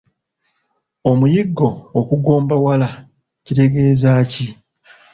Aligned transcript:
Omuyiggo 1.09 1.69
okugombawala 1.99 2.89
kitegeeza 3.45 4.11
ki? 4.31 4.47